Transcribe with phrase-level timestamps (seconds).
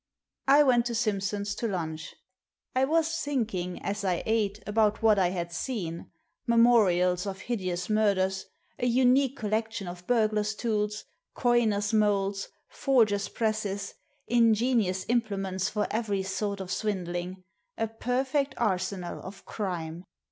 [0.47, 2.15] I went to Simpson's to lunch.
[2.75, 6.09] I was thinking, as I ate, about what I had seen,
[6.47, 8.47] memorials of hideous murders,
[8.79, 11.03] a unique col lection of burglars' tools,
[11.35, 13.93] coiners' moulds, forgers' presses,
[14.25, 17.43] ingenious implements for every sort of swindling—
[17.77, 20.03] a perfect arsenal of crime!